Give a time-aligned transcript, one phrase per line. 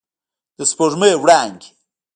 [0.57, 1.67] د سپوږمۍ وړانګې